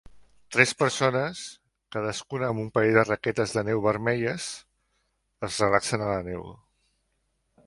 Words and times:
Tres 0.55 0.71
persones, 0.77 1.41
cadascuna 1.95 2.49
amb 2.53 2.63
un 2.65 2.73
parell 2.79 2.97
de 3.01 3.05
raquetes 3.11 3.55
de 3.59 3.65
neu 3.71 3.85
vermelles, 3.91 4.51
es 5.51 5.63
relaxen 5.67 6.09
a 6.09 6.13
la 6.15 6.21
neu. 6.33 6.53